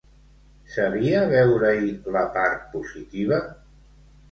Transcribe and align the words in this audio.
Sabia 0.75 1.19
veure-hi 1.33 1.93
la 2.17 2.25
part 2.39 2.67
positiva? 2.75 3.41